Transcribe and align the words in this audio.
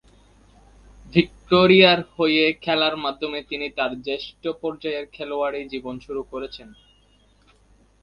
ভিক্টোরিয়ার 1.13 1.99
হয়ে 2.15 2.45
খেলার 2.63 2.95
মাধ্যমে 2.97 3.39
তিনি 3.43 3.67
তার 3.77 3.91
জ্যেষ্ঠ 4.01 4.43
পর্যায়ের 4.61 5.05
খেলোয়াড়ি 5.11 5.61
জীবন 5.73 5.95
শুরু 5.99 6.21
করেছেন। 6.31 6.67